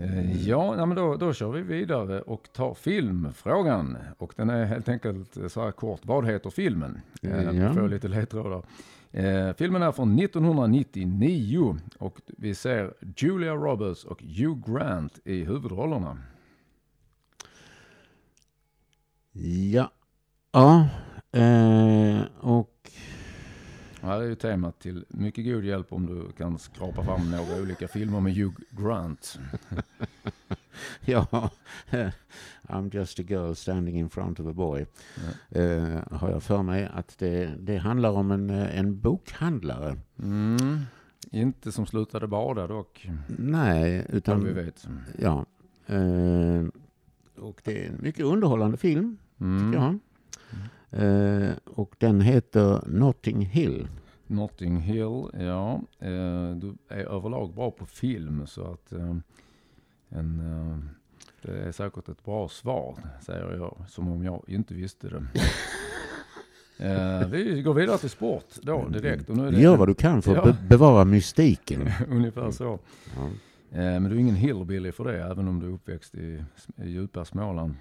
[0.00, 3.98] Eh, Ja, men då, då kör vi vidare och tar filmfrågan.
[4.18, 6.00] Och den är helt enkelt så här kort.
[6.02, 7.00] Vad heter filmen?
[7.22, 7.74] Eh, Ja.
[7.74, 8.62] Får lite ledtrådar.
[9.12, 16.18] Eh, filmen är från 1999 och vi ser Julia Roberts och Hugh Grant i huvudrollerna.
[19.72, 19.90] ja.
[20.52, 20.88] Ja.
[21.40, 22.90] Eh, Och
[24.06, 27.88] här är ju temat till mycket god hjälp om du kan skrapa fram några olika
[27.88, 29.38] filmer med Hugh Grant.
[31.04, 31.50] ja.
[32.62, 34.86] I'm just a girl standing in front of a boy.
[35.50, 39.96] Eh, har jag för mig att det, det handlar om en, eh, en bokhandlare.
[40.22, 40.80] Mm.
[41.30, 44.44] Inte som slutade bada dock, Nej, utan...
[44.44, 44.88] vi vet.
[45.18, 45.46] Ja.
[45.86, 46.64] Eh,
[47.36, 49.72] och det är en mycket underhållande film, Mm.
[49.72, 49.98] tycker jag.
[50.98, 53.88] Eh, och den heter Notting Hill.
[54.26, 55.80] Notting Hill, ja.
[55.98, 59.16] Eh, du är överlag bra på film så att eh,
[60.08, 60.78] en, eh,
[61.42, 65.22] det är säkert ett bra svar, säger jag, som om jag inte visste det.
[66.78, 69.30] eh, vi går vidare till sport då direkt.
[69.30, 70.56] Och nu är det Gör vad du kan för att Ja.
[70.68, 71.90] bevara mystiken.
[72.08, 72.78] ungefär så.
[73.16, 73.28] Ja.
[73.70, 76.44] Men du är ingen hillbilly för det, även om du är uppväxt i,
[76.76, 77.74] i djupa Småland.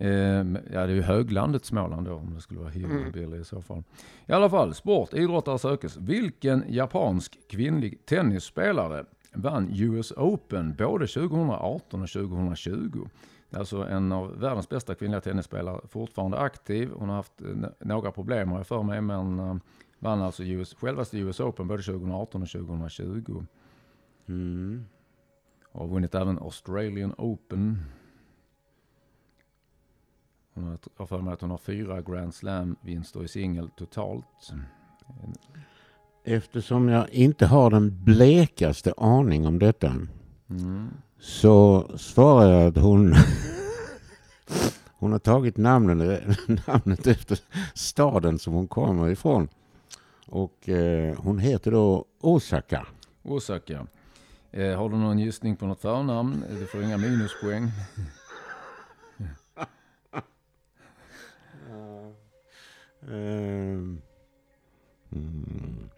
[0.00, 3.44] Eh, men- ja, det är ju höglandet Småland då, om det skulle vara hillbilly i
[3.44, 3.82] så fall.
[4.26, 5.96] I alla fall, sport, idrottare sökes.
[5.96, 13.08] Vilken japansk kvinnlig tennisspelare vann US Open både 2018 och 2020?
[13.50, 16.90] Det är alltså en av världens bästa kvinnliga tennisspelare, fortfarande aktiv.
[16.94, 19.56] Hon har haft eh, några problem har jag för mig, men eh,
[19.98, 23.44] vann alltså US, självaste US Open både 2018 och 2020.
[24.28, 24.84] Mm.
[25.72, 27.78] Och har vunnit även Australian Open.
[30.60, 34.52] Hon har, för mig att hon har fyra Grand Slam-vinster i singel totalt.
[36.24, 39.94] Eftersom jag inte har den blekaste aning om detta
[40.50, 40.88] Mm.
[41.20, 43.14] så svarar jag att hon
[44.98, 46.22] hon har tagit namnet,
[46.66, 47.38] namnet efter
[47.74, 49.48] staden som hon kommer ifrån.
[50.26, 52.86] Och eh, hon heter då Osaka.
[53.22, 53.86] Osaka.
[54.50, 56.44] Eh, har du någon gissning på något förnamn?
[56.60, 57.70] Du får inga minuspoäng.
[63.02, 64.00] Ehm,
[65.12, 65.88] mm,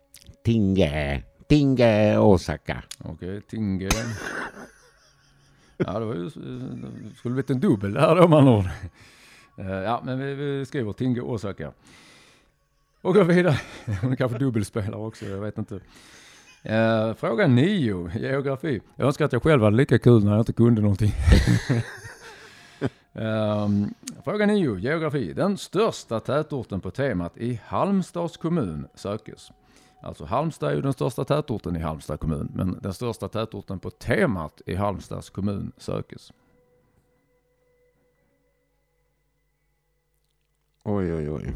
[0.45, 1.23] Tinge.
[1.49, 2.83] Tinge Osaka.
[3.05, 3.89] Okej, Tinge.
[5.77, 8.65] Ja, det var ju, det skulle blivit en dubbel där då man ord.
[9.59, 11.73] Eh, ja, men vi, vi skriver Tinge Osaka.
[13.03, 13.61] Och går vidare.
[14.03, 15.81] Hon är kanske dubbelspelare också, jag vet inte.
[16.71, 18.81] Uh, fråga nio, geografi.
[18.97, 21.13] Jag önskar att jag själv hade lika kul när jag inte kunde någonting.
[23.15, 23.95] Ehm, um,
[24.25, 25.33] fråga 9, geografi.
[25.33, 29.53] Den största tätorten på temat i Halmstads kommun sökes.
[30.01, 33.91] Alltså Halmstad är ju den största tätorten i Halmstad kommun, men den största tätorten på
[33.91, 36.33] temat i Halmstads kommun sökes.
[40.85, 41.55] Oj, oj, oj.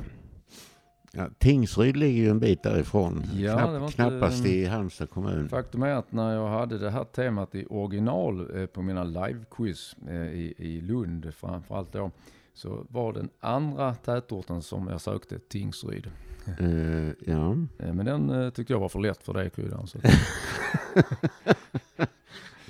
[1.16, 3.22] Ja, Tingsryd ligger ju en bit därifrån.
[3.34, 5.48] Ja, Knapp, inte- Knappast i Halmstad kommun.
[5.48, 9.96] Faktum är att när jag hade det här temat i original eh, på mina live-quiz
[10.08, 12.10] eh, i, i Lund framförallt då,
[12.54, 16.10] så var den andra tätorten som jag sökte Tingsryd.
[16.58, 17.56] Eh, ja.
[17.78, 19.86] Eh, men den tyckte jag var för lätt för dig Kryddan.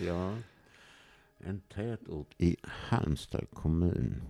[0.06, 0.32] Ja.
[1.38, 4.22] En tätort i Halmstad kommun.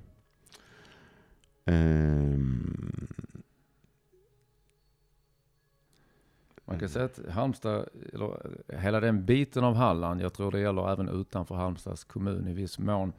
[1.65, 3.07] Ehm,
[6.67, 10.61] man kan säga att Halmstad, eller eh, hela den biten av Halland, jag tror det
[10.61, 13.13] gäller även utanför Halmstads kommun i viss mån,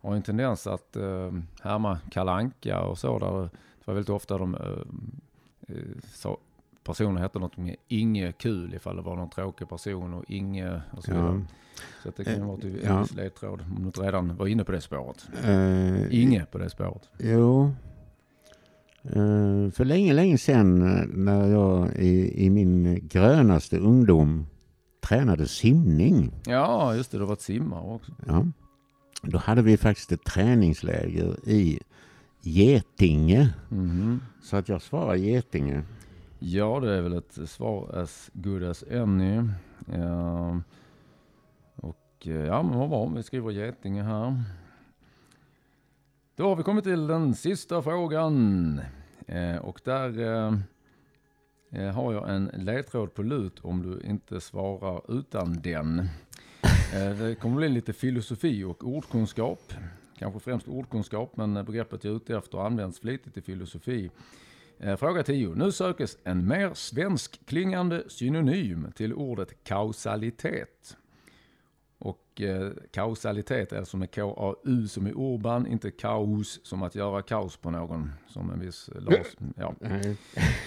[0.00, 3.18] har en tendens att eh, härma kalanka och så.
[3.18, 4.60] Där det var väldigt ofta de eh,
[5.68, 6.38] eh, sa,
[6.84, 11.04] personen hette något med Inge Kul ifall det var någon tråkig person och Inge och
[11.04, 11.44] så vidare.
[11.48, 11.54] Ja.
[12.02, 13.06] Så det kan ju vara till Ja.
[13.16, 15.28] ledtråd om du inte redan var inne på det spåret.
[15.44, 17.08] Eh, Inge på det spåret.
[17.18, 17.72] Jo.
[19.04, 24.46] Eh, för länge, länge sedan eh, när jag i, i min grönaste ungdom
[25.00, 26.32] tränade simning.
[26.46, 27.16] Ja, just det.
[27.16, 28.12] Du har varit simmare också.
[28.26, 28.46] Ja.
[29.22, 31.80] Då hade vi faktiskt ett träningsläger i
[32.42, 33.54] Getinge.
[33.68, 34.20] Mhm.
[34.42, 35.82] Så att jag svarar Getinge.
[36.38, 39.42] Ja, det är väl ett svar as good as any.
[39.92, 40.60] Ja.
[41.76, 43.06] Och eh, ja, men vad bra.
[43.16, 44.42] Vi skriver Getinge här.
[46.36, 48.80] Då har vi kommit till den sista frågan.
[49.26, 50.54] Eh, och där eh,
[51.72, 55.98] eh, har jag en ledtråd på lut om du inte svarar utan den.
[56.94, 59.72] Eh, det kommer bli lite filosofi och ordkunskap.
[60.18, 64.10] Kanske främst ordkunskap, men begreppet jag är ute efter används flitigt i filosofi.
[64.78, 65.54] Eh, Fråga 10.
[65.54, 70.96] Nu sökes en mer svensk klingande synonym till ordet kausalitet.
[72.04, 77.22] Och eh, kausalitet är som med K-A-U som i urban, inte kaos som att göra
[77.22, 78.12] kaos på någon.
[78.28, 79.26] Som en viss Lars.
[79.56, 79.74] Ja.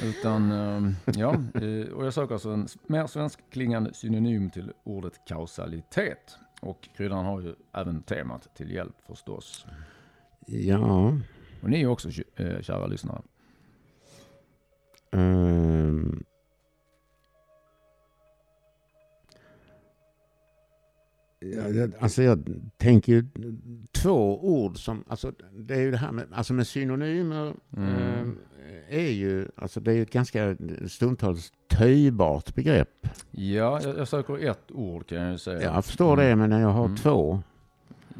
[0.03, 1.33] Utan, eh, ja.
[1.53, 6.37] eh, Och jag söker alltså en mer svensk klingande synonym till ordet kausalitet.
[6.61, 9.65] Och kryddan har ju även temat till hjälp förstås.
[10.45, 11.13] Ja.
[11.61, 13.21] Och ni också, eh, kära lyssnare.
[15.11, 16.23] ehm.
[21.99, 23.25] Alltså jag tänker ju
[23.91, 27.89] två ord som, alltså det är ju det här med, alltså med synonymer Mm.
[27.95, 28.37] ehm,
[28.89, 30.55] är ju, alltså det är ju ett ganska
[30.87, 33.07] stundtals töjbart begrepp.
[33.31, 35.61] Ja, jag, jag söker ett ord kan jag ju säga.
[35.61, 36.97] Jag förstår det, men när jag har Mm.
[36.97, 37.41] två.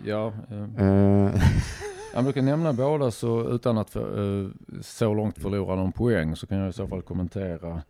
[0.06, 1.42] Ja, eh, eh,
[2.14, 4.50] jag brukar nämna båda så utan att för, eh,
[4.82, 7.82] så långt förlora någon poäng så kan jag i så fall kommentera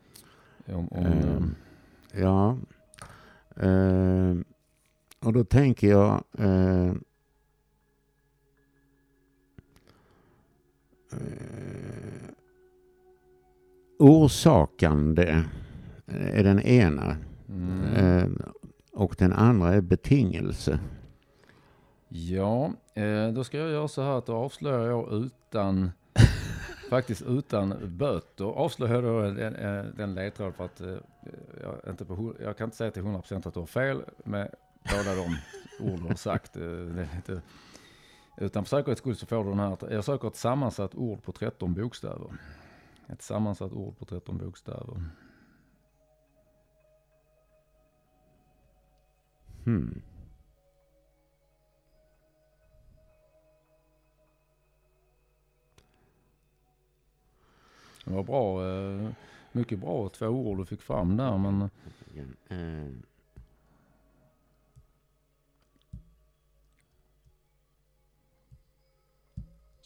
[0.68, 2.58] om, om Eh, eh, Ja.
[5.20, 6.24] Och då tänker jag...
[6.38, 6.92] Eh,
[11.12, 11.98] eh,
[14.00, 15.44] orsakande
[16.06, 17.18] är den ena.
[17.50, 18.30] mm, Eh,
[18.92, 20.80] och den andra är betingelse.
[22.10, 25.92] Ja, eh, då ska jag göra så här att då avslöjar jag utan
[26.90, 30.96] Faktiskt utan böter avslöjar då den, eh, den ledtråd för att eh,
[31.62, 34.56] jag, inte på, jag kan inte säga till 100% att du har fel med
[34.92, 35.38] båda de
[35.80, 36.56] ord du har sagt.
[36.56, 37.42] Eh, det är lite,
[38.38, 41.32] utan för säkerhets skull så får du den här, jag söker ett sammansatt ord på
[41.32, 42.32] 13 bokstäver.
[43.08, 45.04] Ett sammansatt ord på 13 bokstäver.
[49.66, 50.02] Hmm.
[58.06, 59.10] Det var bra, eh,
[59.52, 61.70] mycket bra två ord du fick fram där men
[62.50, 63.04] Mm.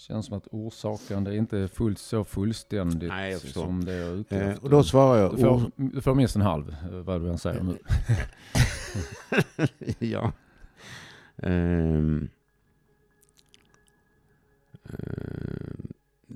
[0.02, 3.62] Känns som att orsakande inte är fullt så fullständigt Nej, jag förstår.
[3.62, 5.36] som det är ute eh, och då svarar jag...
[5.36, 7.78] du, får, du får minst en halv, eh, vad du än säger nu.
[10.08, 10.32] ja.
[11.38, 12.30] Ehm.
[14.86, 15.88] Ehm.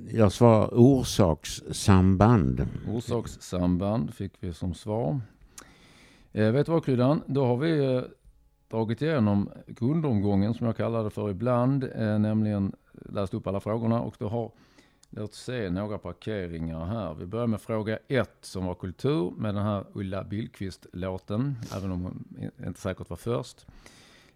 [0.10, 2.68] jag svarar orsakssamband.
[2.88, 5.20] Orsakssamband fick vi som svar.
[6.32, 7.22] Eh, vet du vad Kryddan?
[7.26, 8.02] Då har vi eh,
[8.70, 12.76] dragit igenom grundomgången som jag kallar det för ibland, eh, nämligen
[13.10, 14.52] läst upp alla frågorna och då har
[15.10, 17.14] Låt se några parkeringar här.
[17.14, 22.02] Vi börjar med fråga ett som var kultur med den här Ulla Billqvist-låten, även om
[22.04, 22.24] hon
[22.68, 23.66] inte säkert var först.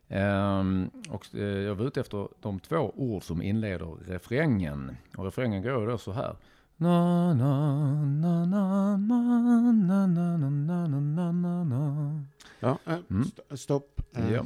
[0.08, 4.98] Ehm, och eh, jag var ute efter de två ord som inleder refrängen.
[5.18, 6.36] Och refrängen går då så här.
[6.78, 12.24] Na, na, na, na, na, na, na, na, na, na, na.
[12.60, 13.22] Ja, eh, Mm.
[13.24, 14.02] st- stopp.
[14.16, 14.44] Eh, Ja.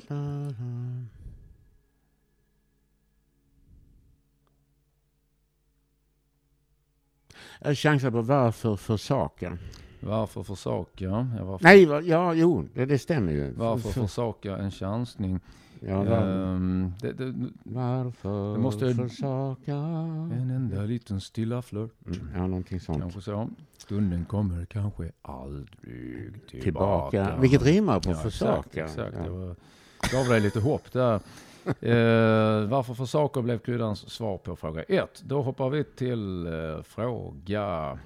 [7.61, 9.57] Jag chansar på varför försaka.
[9.99, 11.05] Varför försaka?
[11.05, 13.51] Ja, varför, Nej, va- ja, jo, det, det stämmer ju.
[13.51, 15.39] varför För- försaka en chansning?
[15.79, 19.73] ja, var, Ehm, det, det, varför det måste- försaka?
[19.75, 21.91] en enda liten stilla flört.
[22.07, 22.99] Mm, ja, någonting sånt.
[23.01, 23.49] Kanske så.
[23.77, 26.61] Stunden kommer kanske aldrig tillbaka.
[26.61, 27.37] Tillbaka.
[27.41, 28.59] Vilket rimmar på Ja, försaka.
[28.59, 29.15] Exakt, exakt.
[29.17, 29.23] Ja.
[29.23, 29.55] Det var,
[30.11, 31.19] gav dig lite hopp där.
[31.81, 35.23] Eh, varför försaker blev kryddans svar på fråga ett.
[35.25, 37.99] Då hoppar vi till eh, fråga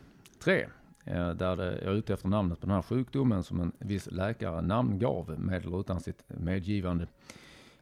[0.44, 0.66] tre.
[1.06, 4.12] Eh, där det, jag är ute efter namnet på den här sjukdomen som en viss
[4.12, 7.08] läkare namngav med eller utan sitt medgivande.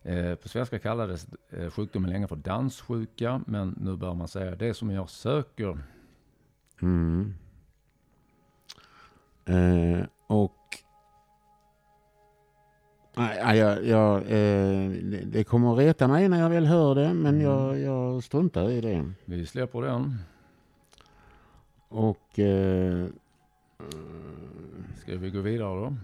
[0.04, 4.74] Eh, på svenska kallades eh, sjukdomen länge för danssjuka, men nu bör man säga det
[4.74, 5.78] som jag söker.
[6.82, 7.34] Mm.
[9.46, 10.65] Eh, och
[13.18, 14.90] Nej, jag, jag, eh,
[15.26, 17.42] det, kommer att reta mig när jag väl hör det, men Mm.
[17.42, 19.12] jag, jag struntar i det.
[19.26, 20.16] Vi släpper den.
[21.88, 23.06] Och eh,
[25.02, 25.96] Ska vi gå vidare då?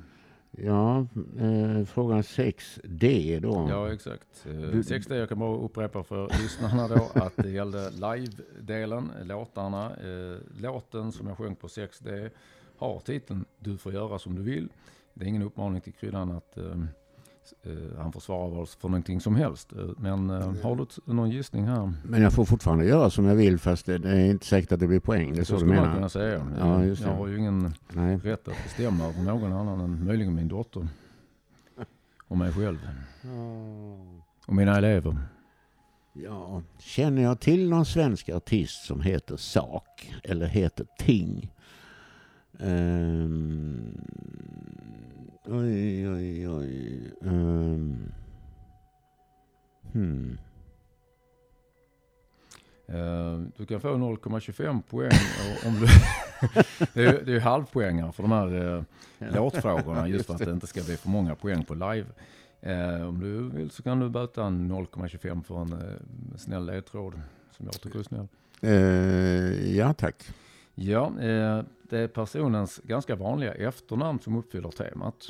[0.64, 1.00] ja,
[1.40, 3.68] eh, frågan 6D då.
[3.70, 4.46] Ja, exakt.
[4.46, 9.86] Eh, Du- 60, jag kan bara upprepa för lyssnarna då att det gällde live-delen, låtarna.
[9.96, 12.30] Eh, låten som jag sjöng på 6D
[12.78, 14.70] har titeln Du får göra som du vill.
[15.14, 16.84] Det är ingen uppmaning till kryddan att eh,
[17.98, 19.74] han får svara vad för någonting som helst.
[19.74, 21.94] Eh, Men eh, har du någon gissning här?
[22.04, 24.88] Men jag får fortfarande göra som jag vill fast det, är inte säkert att det
[24.88, 25.34] blir poäng.
[25.34, 25.94] Det är så, Så du menar?
[25.94, 26.48] kunna säga.
[26.60, 27.10] Ja, Eh, just det.
[27.10, 28.18] jag har ju ingen Nej.
[28.18, 30.88] rätt att bestämma över någon annan än möjligen min dotter.
[32.28, 32.78] Och mig själv.
[34.46, 35.18] Och mina elever.
[36.14, 41.52] Ja, känner jag till någon svensk artist som heter Sak eller heter Ting?
[42.62, 44.02] Ehm,
[45.46, 47.02] oj, oj, oj.
[47.22, 48.12] Um,
[49.94, 50.38] hmm.
[52.88, 55.12] Eh, Du kan få 0,25 poäng
[55.66, 55.88] om du...
[56.94, 58.76] det är det är halvpoängar för de här
[59.20, 62.06] eh, låtfrågorna just för att det inte ska bli för många poäng på live.
[62.62, 67.22] Eh, om du vill så kan du böta en 0,25 för en eh, snäll ledtråd
[67.58, 68.28] som jag tycker är snäll.
[68.62, 70.30] Eh, ja, tack.
[70.76, 75.30] Ja, eh, det är personens ganska vanliga efternamn som uppfyller temat.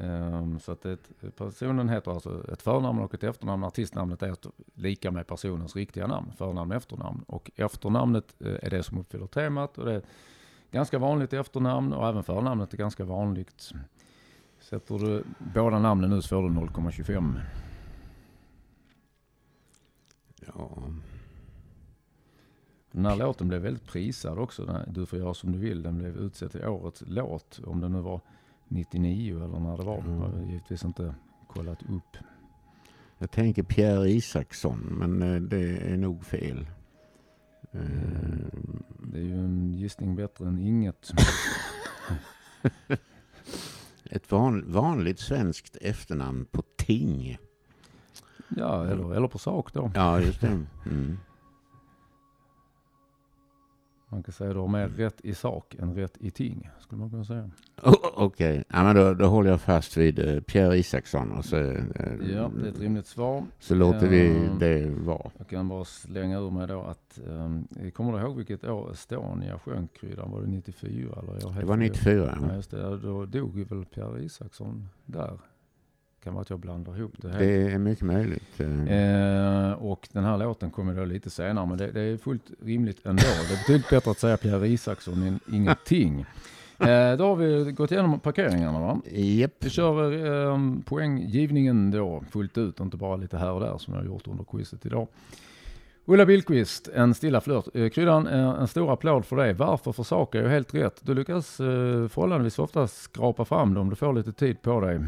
[0.00, 0.98] Eh, Så att det,
[1.36, 3.64] personen heter alltså ett förnamn och ett efternamn.
[3.64, 7.24] Artistnamnet är ett- lika med personens riktiga namn, förnamn och efternamn.
[7.26, 10.06] Och efternamnet eh, är det som uppfyller temat och det är ett
[10.70, 13.70] ganska vanligt efternamn och även förnamnet är ganska vanligt.
[14.60, 17.40] Sätter du båda namnen nu så får du 0,25.
[20.46, 20.70] Ja.
[22.92, 24.64] Den här låten blev väldigt prisad också.
[24.64, 25.82] Den här, du får göra som du vill.
[25.82, 27.60] Den blev utsedd till årets låt.
[27.64, 28.20] Om det nu var
[28.68, 29.98] 99 eller när det var.
[29.98, 30.20] Mm.
[30.20, 31.14] Jag har givetvis inte
[31.48, 32.16] kollat upp.
[33.18, 36.66] Jag tänker Pierre Isaksson, men eh, det är nog fel.
[37.72, 37.80] Eh,
[39.12, 41.12] Det är ju en gissning bättre än inget.
[44.04, 47.38] ett van, vanligt svenskt efternamn på Ting.
[48.56, 49.90] Ja, eller, eller på sak då.
[49.94, 50.46] Ja, just det.
[50.86, 51.18] Mm.
[54.12, 56.70] Man kan säga du har mer rätt i sak än rätt i ting.
[56.80, 57.50] Skulle man kunna säga.
[57.82, 61.56] Oh, Okej, ja, men då, då håller jag fast vid eh, Pierre Isaksson och så,
[61.56, 61.82] eh,
[62.34, 63.44] Ja, det är ett rimligt svar.
[63.58, 64.52] så låter vi Ja.
[64.60, 65.30] det vara.
[65.38, 69.58] Jag kan bara slänga ur mig då att, um, kommer du ihåg vilket år Estonia
[69.58, 70.30] sjönk kryddan?
[70.30, 71.32] Var det 94 eller?
[71.40, 71.78] Jag Det var fel.
[71.78, 72.38] 94.
[72.48, 72.96] Ja, just det.
[72.96, 75.38] Då dog ju väl Pierre Isaksson där.
[76.24, 77.28] Kan vara att jag blandar ihop det.
[77.28, 77.38] Helt.
[77.40, 78.60] Det är mycket möjligt.
[78.60, 79.66] eh.
[79.68, 83.06] Eh, och den här låten kommer då lite senare, men det, det är fullt rimligt
[83.06, 83.22] ändå.
[83.22, 86.20] Det är betydligt bättre att säga Pierre Isaksson än ingenting.
[86.78, 89.00] Eh, då har vi gått igenom parkeringarna va?
[89.12, 89.52] Japp.
[89.60, 90.12] Vi kör
[90.52, 94.26] eh, poänggivningen då fullt ut, inte bara lite här och där som jag har gjort
[94.28, 95.08] under quizet idag.
[96.04, 97.64] Ulla Billqvist, en stilla flört.
[97.74, 99.52] Eh, Kryddan, eh, en stor applåd för dig.
[99.52, 101.00] Varför försaka är ju helt rätt.
[101.02, 101.66] Du lyckas eh,
[102.08, 105.00] förhållandevis ofta skrapa fram det om du får lite tid på dig.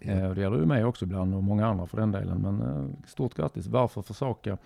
[0.00, 2.38] Eh, och det gäller ju mig också ibland och många andra för den delen.
[2.38, 3.66] Men eh, stort grattis.
[3.66, 4.58] Varför försaka?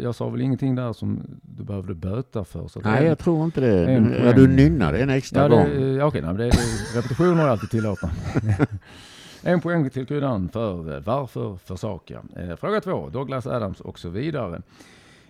[0.00, 2.68] Jag sa väl ingenting där som du behövde böta för.
[2.68, 3.86] Så Nej, jag tror inte det.
[3.86, 5.94] En Ja, du nynnade en extra Ja, gång.
[5.96, 8.10] ja, okej, nej, men det, det, repetitioner är alltid tillåtna.
[9.42, 12.22] en poäng till kryddan för eh, varför försaka.
[12.36, 14.62] Eh, fråga två, Douglas Adams och så vidare.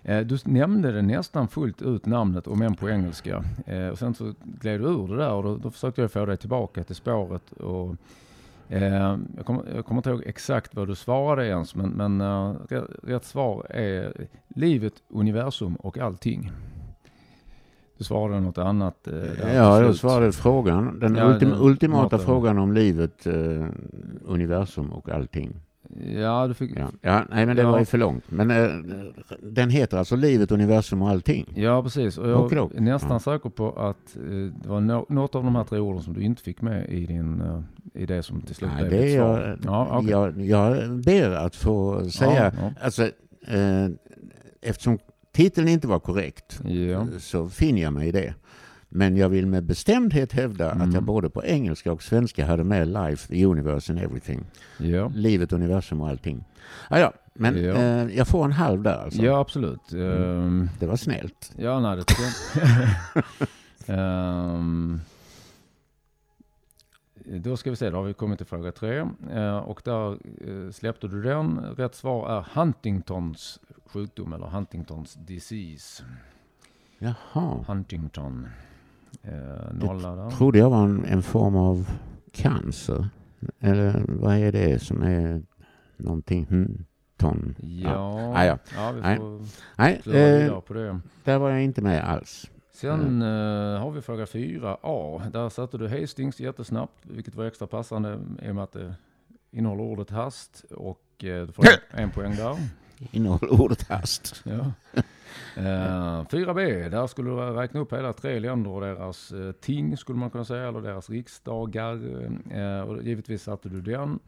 [0.03, 3.45] Eh, du nämnde det nästan fullt ut namnet, om än på engelska.
[3.67, 6.27] Eh, och sen så gled du ur det där och då, då försökte jag få
[6.27, 7.53] dig tillbaka till spåret.
[7.53, 7.97] Och,
[8.83, 12.55] eh, jag, kommer, jag kommer inte ihåg exakt vad du svarade ens, men, men eh,
[12.69, 16.51] rätt, rätt svar är livet, universum och allting.
[17.99, 19.07] Du svarade något annat.
[19.09, 19.15] eh,
[19.55, 20.99] Ja, jag svarade frågan.
[21.01, 22.19] Den Ja, ultim, den ultimata ultimata.
[22.19, 23.67] frågan om livet, eh,
[24.25, 25.55] universum och allting.
[26.17, 26.79] Ja, du fick...
[26.79, 27.71] Ja, ja nej men det Ja.
[27.71, 28.25] var ju för långt.
[28.31, 28.69] Men eh,
[29.42, 31.53] den heter alltså livet, universum och allting.
[31.57, 32.19] Ja, precis.
[32.19, 33.19] Och jag är nästan Ja.
[33.19, 34.23] säker på att eh,
[34.63, 37.07] det var no något av de här tre orden som du inte fick med i,
[37.07, 37.61] din, eh,
[38.03, 39.40] i det som till slut Nej, blev det ditt svar.
[39.40, 40.11] jag, Ja, okej.
[40.11, 43.03] jag, jag ber att få säga, Ja, alltså
[43.49, 43.88] eh,
[44.63, 44.99] eftersom
[45.33, 46.61] titeln inte var korrekt
[47.19, 48.35] så finner jag mig i det.
[48.97, 50.88] Men jag vill med bestämdhet hävda Mm.
[50.88, 54.45] att jag både på engelska och svenska hade med life, the universe and everything.
[54.79, 55.11] Ja.
[55.15, 56.45] Livet, universum och allting.
[56.90, 57.75] Ah, ja, men Ja.
[57.75, 59.23] eh, jag får en halv där alltså.
[59.23, 59.92] ja, absolut.
[59.92, 61.53] Ehm, Det var snällt.
[61.57, 63.25] Ja, nej, det tycker jag
[63.87, 65.01] Ehm,
[67.25, 69.05] Då ska vi se, då har vi kommit till fråga tre.
[69.33, 71.59] Eh, och där eh, släppte du den.
[71.77, 76.05] Rätt svar är Huntingtons sjukdom eller Huntingtons disease.
[76.99, 77.65] Jaha.
[77.69, 78.47] Huntington.
[79.23, 80.31] Eh, nolla där.
[80.31, 81.90] Trodde jag var en, en form av
[82.33, 83.08] cancer.
[83.60, 85.42] Eller vad är det som är
[85.96, 86.46] någonting?
[86.46, 86.85] Hmm,
[87.17, 87.54] ton.
[87.60, 88.58] Ja, Ah, ja.
[88.77, 89.17] ja vi Nej.
[89.17, 89.40] får
[89.77, 91.00] Nej, klura eh, på det.
[91.25, 92.50] där var jag inte med alls.
[92.73, 95.31] Sen eh, har vi fråga 4a.
[95.31, 98.94] Där satte du Hastings jättesnabbt, vilket var extra passande i och med att det
[99.50, 100.65] innehåller ordet hast.
[100.71, 102.56] Och eh, du får en poäng där.
[103.10, 104.42] Innehåller ordet hast.
[104.44, 104.73] Ja.
[105.57, 110.19] Eh, 4b, där skulle du räkna upp hela tre länder och deras eh, ting skulle
[110.19, 111.94] man kunna säga, eller deras riksdagar.
[112.50, 114.19] Eh, och givetvis satte du den.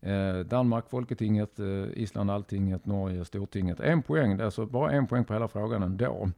[0.00, 3.80] Eh, Danmark, Folketinget, eh, Island, Alltinget, Norge, Stortinget.
[3.80, 6.30] En poäng, det är alltså bara en poäng på hela frågan ändå.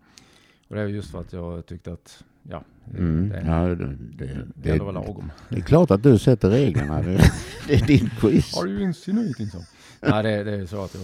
[0.69, 3.29] Och det är just för att jag tyckte att, ja, det, Mm.
[3.29, 5.33] det, Ja, det, det, det, var lagom.
[5.49, 7.03] det är klart att du sätter reglerna.
[7.03, 7.19] Det,
[7.69, 8.59] det är din quiz.
[8.59, 9.59] Are you insinuating so?
[10.01, 11.03] Nej, det, det är så att jag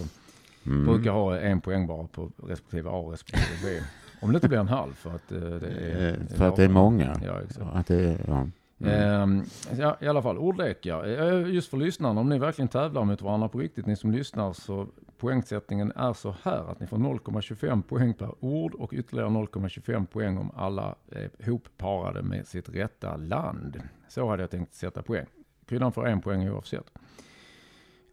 [0.66, 0.86] Mm.
[0.86, 3.80] brukar ha en poäng bara på respektive A respektive B.
[4.22, 6.36] Om det inte blir en halv för att eh, det är...
[6.36, 7.20] För att det är många.
[7.26, 7.66] Ja, exakt.
[7.74, 8.46] Att det, är- ja.
[8.82, 8.92] Mm.
[9.22, 9.44] Ehm,
[9.78, 11.04] ja, I alla fall, ordlekar.
[11.06, 14.52] Eh, Just för lyssnarna, om ni verkligen tävlar mot varandra på riktigt, ni som lyssnar,
[14.52, 14.86] så
[15.18, 20.38] poängsättningen är så här att ni får 0,25 poäng per ord och ytterligare 0,25 poäng
[20.38, 23.80] om alla är hopparade med sitt rätta land.
[24.08, 25.26] Så hade jag tänkt sätta poäng.
[25.66, 26.90] Kryddan får en poäng oavsett.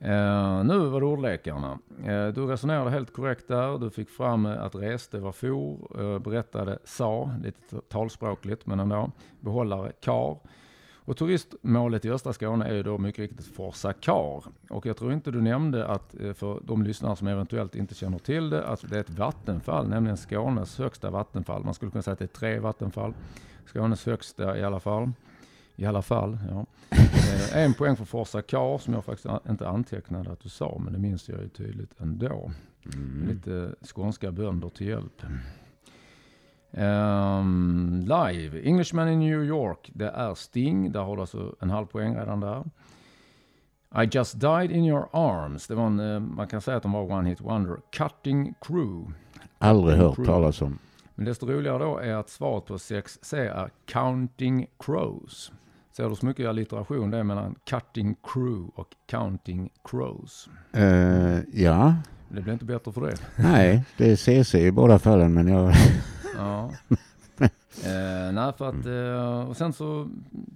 [0.01, 1.79] Uh, nu var det ordlekarna.
[2.07, 3.77] Uh, du resonerade helt korrekt där.
[3.77, 9.11] Du fick fram eh, att reste var for, uh, berättade sa, lite talspråkligt men ändå,
[9.39, 10.37] behållare kar.
[10.95, 14.43] Och turistmålet i östra Skåne är ju då mycket riktigt Forsa Kar.
[14.69, 18.49] Och jag tror inte du nämnde att för de lyssnare som eventuellt inte känner till
[18.49, 21.63] det, att det är ett vattenfall, nämligen Skånes högsta vattenfall.
[21.63, 23.13] Man skulle kunna säga att det är tre vattenfall.
[23.65, 25.11] Skånes högsta i alla fall.
[25.79, 26.65] I alla fall, ja.
[27.53, 30.93] Eh, en poäng för Forsa Kar som jag faktiskt inte antecknade att du sa, men
[30.93, 32.51] det minns jag ju tydligt ändå.
[32.95, 33.27] Mm.
[33.27, 35.23] Lite skånska bönder till hjälp.
[36.71, 40.91] Ehm, live, Englishman in New York, det är Sting.
[40.91, 42.63] Där har du alltså en halv poäng redan där.
[44.03, 45.67] I just died in your arms.
[45.67, 47.77] Det var en, eh, man kan säga att de var one hit wonder.
[47.91, 49.13] Cutting crew.
[49.57, 50.33] Aldrig hört Crew.
[50.33, 50.79] talas om.
[51.15, 55.51] Men desto roligare då är att svaret på 6C är Counting Crows.
[55.97, 60.49] Ser du så mycket allitteration det är mellan Cutting Crew och Counting Crows.
[60.73, 61.95] Eh, ja,
[62.29, 63.15] Det blir inte bättre för det.
[63.35, 65.73] nej, det är CC i båda fallen men jag...
[66.35, 66.71] Ja.
[67.85, 70.09] eh, nej, för att, eh, och sen så,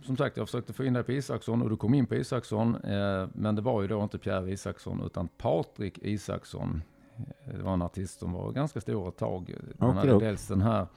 [0.03, 2.75] som sagt, jag försökte få in dig på Isaksson och du kom in på Isaksson.
[2.75, 6.81] Eh, men det var ju då inte Pierre Isaksson utan Patrik Isaksson.
[7.17, 9.55] Eh, Det var en artist som var ganska stor ett tag.
[9.79, 10.27] Han hade Okej.
[10.27, 10.87] dels den här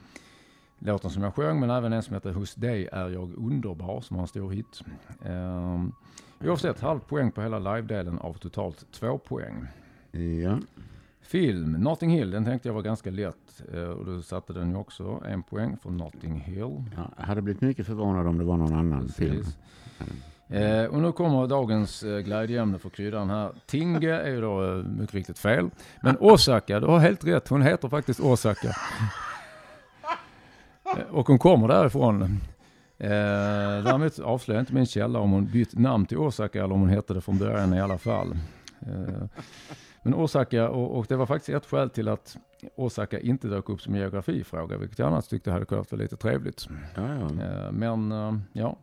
[0.79, 4.17] låten som jag sjöng, men även en som heter Hos dig är jag underbar, som
[4.17, 4.81] var en stor hit.
[5.25, 5.81] Eh,
[6.49, 9.67] oavsett, halv poäng på hela live-delen av totalt två poäng.
[10.43, 10.57] Ja.
[11.21, 13.61] Film, Notting Hill, den tänkte jag var ganska lätt.
[13.73, 16.83] Eh, Och du satte den ju också, en poäng för Notting Hill.
[16.95, 17.11] ja.
[17.17, 19.35] Jag hade blivit mycket förvånad om det var någon annan film.
[19.35, 19.57] Precis.
[20.49, 23.51] Eh, och nu kommer dagens eh, glädjeämne för kryddan här.
[23.65, 25.69] Tinge är ju då eh, mycket riktigt fel.
[26.01, 27.47] Men Osaka, du har helt rätt.
[27.47, 28.75] Hon heter faktiskt Osaka.
[30.97, 32.21] Eh, och hon kommer därifrån.
[32.97, 33.09] Eh,
[33.83, 37.13] däremot avslöjar inte min källa om hon bytt namn till Osaka eller om hon hette
[37.13, 38.37] det från början i alla fall.
[38.81, 39.23] Eh,
[40.03, 42.37] men Osaka, och, och det var faktiskt ett skäl till att
[42.75, 46.67] Osaka inte dök upp som geografifråga, vilket jag annars tyckte hade kunnat vara lite trevligt.
[46.95, 47.43] Ja, ja.
[47.45, 48.77] Eh, Men eh, ja,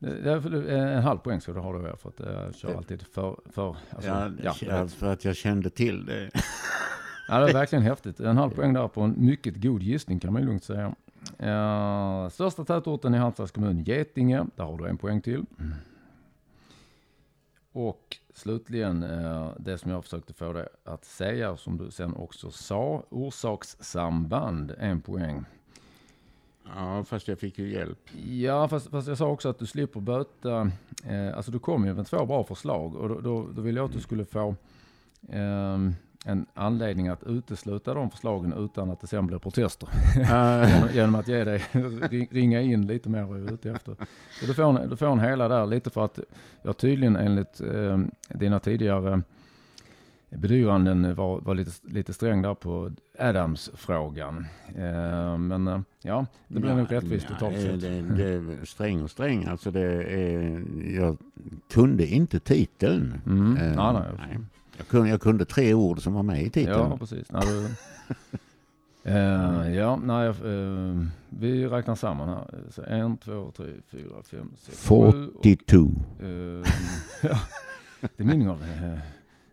[0.00, 3.76] eh, en halv poäng har du här för att eh, jag kör alltid för, för
[3.90, 4.08] alltså,
[4.44, 6.30] Ja, ja, för att jag kände till det.
[7.28, 8.20] ja, det är verkligen häftigt.
[8.20, 10.94] En halv poäng där på en mycket god gissning kan man lugnt säga.
[11.38, 14.46] Eh, största tätorten i Halmstads kommun, Getinge.
[14.56, 15.44] Där har du en poäng till.
[17.72, 22.50] Och slutligen eh, det som jag försökte få dig att säga, som du sen också
[22.50, 25.44] sa, orsakssamband, en poäng.
[26.76, 27.98] Ja, fast jag fick ju hjälp.
[28.26, 30.70] Ja, fast, fast jag sa också att du slipper böta.
[31.04, 33.84] Eh, alltså du kom ju med två bra förslag och då, då, då ville jag
[33.84, 34.54] att du skulle få
[35.28, 35.94] ehm,
[36.24, 39.88] en anledning att utesluta de förslagen utan att det sen blir protester.
[40.16, 40.24] Uh,
[40.74, 41.64] genom, genom att ge dig,
[42.10, 43.96] ring- ringa in lite mer vad jag är ute efter.
[44.40, 46.18] Så du, får en, du får en hela där lite för att
[46.62, 47.98] jag tydligen enligt eh,
[48.28, 49.22] dina tidigare
[50.30, 54.46] bedyranden var, var lite, lite sträng där på Adams-frågan.
[54.76, 57.80] Eh, men eh, ja, det blir nog rättvist totalt det, sett.
[57.80, 59.44] det, det är sträng och sträng.
[59.44, 60.62] Alltså det är,
[60.96, 61.16] jag
[61.72, 63.20] kunde inte titeln.
[63.26, 63.56] Mm.
[63.56, 64.12] Eh, nej, nej.
[64.18, 64.38] nej.
[64.82, 66.90] Jag, kunde, jag kunde tre ord som var med i titeln.
[66.90, 67.32] Ja, precis.
[67.32, 67.68] Nej, du,
[69.04, 72.44] Eh, ja, nej, eh, vi räknar samman här.
[72.70, 74.94] Så en, två, tre, fyra, fem, sex, sju.
[74.94, 75.76] och 42.
[75.76, 76.28] Eh,
[77.22, 77.38] ja,
[78.00, 78.62] det är meningen av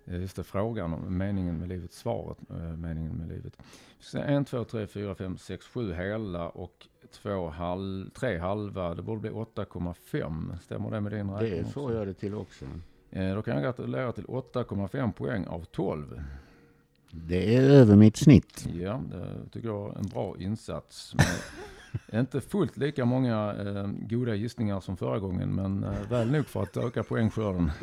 [0.05, 3.57] eh, just det, frågan om meningen med livet, svaret eh, meningen med livet.
[3.99, 8.95] Så en, två, tre, fyra, fem, sex, sju hela och två halv, tre halva.
[8.95, 10.57] Det borde bli 8,5.
[10.59, 12.65] Stämmer det med din räkning Det får jag det till också.
[13.11, 16.21] Eh, Då kan jag gratulera till 8,5 poäng av 12.
[17.11, 18.67] Det är över mitt snitt.
[18.73, 21.13] Ja, det tycker jag är en bra insats.
[22.13, 26.63] Inte fullt lika många eh, goda gissningar som förra gången, men eh, väl nog för
[26.63, 27.71] att öka poängskörden.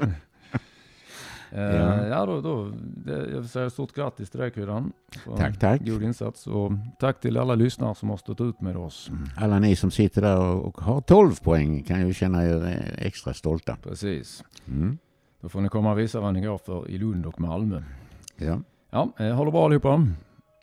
[1.53, 2.07] eh, Ja.
[2.07, 4.93] ja, då, då, det, jag vill säga stort grattis till dig Kryddan.
[5.37, 5.81] Tack, tack.
[5.85, 9.11] God insats och tack till alla lyssnare som har stått ut med oss.
[9.37, 13.07] Alla ni som sitter där och och har 12 poäng kan ju känna er eh,
[13.07, 13.77] extra stolta.
[13.83, 14.45] Precis.
[14.69, 14.99] Mm.
[15.41, 17.83] Då får ni komma och visa vad ni går för i Lund och Malmö.
[18.37, 18.61] Ja.
[18.91, 20.07] Ja, eh, ha det bra allihopa.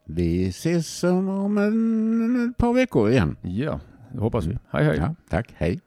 [0.06, 3.36] Vi ses om om en, ett par veckor igen.
[3.42, 3.80] Ja,
[4.14, 4.58] det hoppas vi.
[4.70, 4.98] Hej hej.
[4.98, 5.80] Ja, tack, hej.